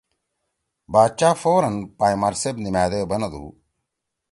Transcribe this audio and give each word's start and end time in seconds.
باچا 0.91 1.29
فوراً 1.41 1.69
پائں 1.97 2.17
مار 2.21 2.33
صیب 2.41 2.55
نیِمأدے 2.63 3.01
بنَدُو: 3.09 3.45